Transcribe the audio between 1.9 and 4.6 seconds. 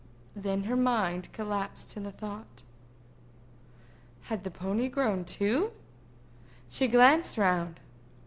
to the thought—had the